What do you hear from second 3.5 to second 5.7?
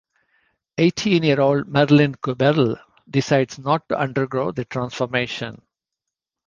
not to undergo the Transformation.